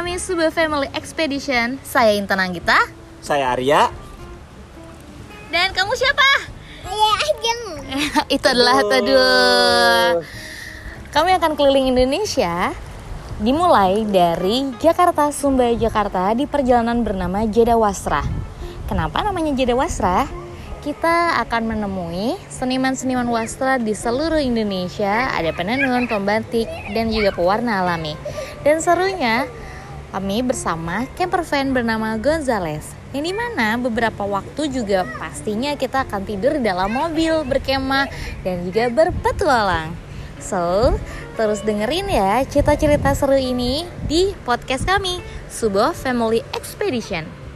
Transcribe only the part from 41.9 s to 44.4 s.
ya cerita-cerita seru ini di